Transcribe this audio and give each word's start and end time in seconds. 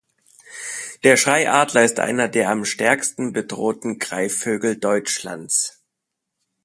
Der 1.03 1.15
Schreiadler 1.15 1.83
ist 1.83 1.99
einer 1.99 2.27
der 2.27 2.49
am 2.49 2.65
stärksten 2.65 3.33
bedrohten 3.33 3.99
Greifvögel 3.99 4.75
Deutschlands. 4.77 5.83